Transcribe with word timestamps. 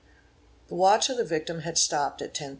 The 0.67 0.73
watch 0.73 1.11
of 1.11 1.17
the 1.17 1.23
victim 1.23 1.59
had 1.59 1.77
stopped 1.77 2.23
at 2.23 2.33
10 2.33 2.45
30 2.47 2.49
p. 2.49 2.49